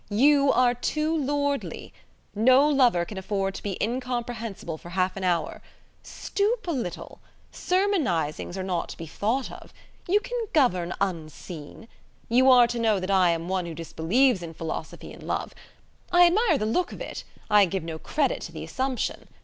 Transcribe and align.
You 0.09 0.51
are 0.51 0.73
too 0.73 1.15
lordly. 1.15 1.93
No 2.33 2.67
lover 2.67 3.05
can 3.05 3.19
afford 3.19 3.53
to 3.53 3.61
be 3.61 3.77
incomprehensible 3.79 4.79
for 4.79 4.89
half 4.89 5.15
an 5.15 5.23
hour. 5.23 5.61
Stoop 6.01 6.65
a 6.67 6.71
little. 6.71 7.19
Sermonizings 7.51 8.57
are 8.57 8.63
not 8.63 8.89
to 8.89 8.97
be 8.97 9.05
thought 9.05 9.51
of. 9.51 9.71
You 10.07 10.19
can 10.19 10.39
govern 10.53 10.95
unseen. 10.99 11.87
You 12.29 12.49
are 12.49 12.65
to 12.65 12.79
know 12.79 12.99
that 12.99 13.11
I 13.11 13.29
am 13.29 13.47
one 13.47 13.67
who 13.67 13.75
disbelieves 13.75 14.41
in 14.41 14.55
philosophy 14.55 15.13
in 15.13 15.27
love. 15.27 15.53
I 16.11 16.25
admire 16.25 16.57
the 16.57 16.65
look 16.65 16.91
of 16.91 16.99
it, 16.99 17.23
I 17.51 17.65
give 17.67 17.83
no 17.83 17.99
credit 17.99 18.41
to 18.41 18.51
the 18.51 18.63
assumption. 18.63 19.27